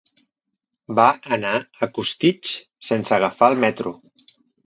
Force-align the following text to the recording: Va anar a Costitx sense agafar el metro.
Va 0.99 1.03
anar 1.37 1.51
a 1.57 1.89
Costitx 1.97 2.55
sense 2.89 3.15
agafar 3.19 3.53
el 3.53 3.61
metro. 3.67 3.93